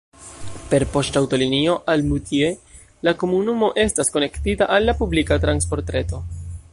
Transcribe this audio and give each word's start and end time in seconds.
Per 0.69 0.85
poŝtaŭtolinio 0.95 1.75
al 1.93 2.05
Moutier 2.07 2.49
la 3.09 3.15
komunumo 3.25 3.71
estas 3.85 4.11
konektita 4.19 4.69
al 4.79 4.89
la 4.91 4.97
publika 5.03 5.39
transportreto. 5.45 6.23